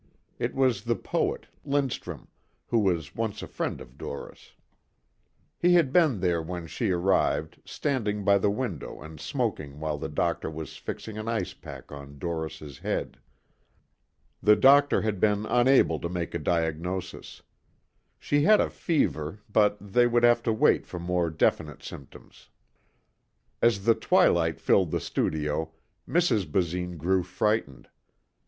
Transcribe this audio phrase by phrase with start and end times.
[0.39, 2.27] It was the poet, Lindstrum,
[2.69, 4.53] who was once a friend of Doris.
[5.59, 10.09] He had been there when she arrived, standing by the window and smoking while the
[10.09, 13.19] doctor was fixing an ice pack on Doris' head.
[14.41, 17.43] The doctor had been unable to make a diagnosis.
[18.17, 22.49] She had a fever but they would have to wait for more definite symptoms.
[23.61, 25.73] As the twilight filled the studio,
[26.09, 26.47] Mrs.
[26.51, 27.87] Basine grew frightened.